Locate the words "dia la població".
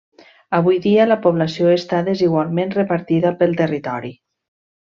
0.85-1.69